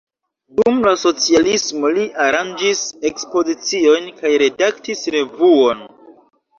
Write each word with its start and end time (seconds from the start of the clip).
Dum 0.59 0.79
la 0.87 0.93
socialismo 1.01 1.91
li 1.99 2.07
aranĝis 2.29 2.83
ekspoziciojn 3.13 4.11
kaj 4.19 4.35
redaktis 4.47 5.09
revuon. 5.21 5.91